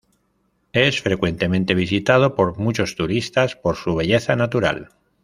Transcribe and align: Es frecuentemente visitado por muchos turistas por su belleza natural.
Es 0.73 0.99
frecuentemente 0.99 1.75
visitado 1.75 2.33
por 2.33 2.57
muchos 2.57 2.95
turistas 2.95 3.55
por 3.55 3.75
su 3.75 3.93
belleza 3.95 4.35
natural. 4.35 4.89